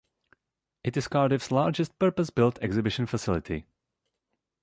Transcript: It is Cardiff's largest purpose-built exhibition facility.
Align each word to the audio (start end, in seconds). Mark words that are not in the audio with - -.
It 0.83 0.97
is 0.97 1.07
Cardiff's 1.07 1.51
largest 1.51 1.99
purpose-built 1.99 2.57
exhibition 2.63 3.05
facility. 3.05 3.67